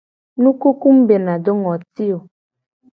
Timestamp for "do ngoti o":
1.43-2.19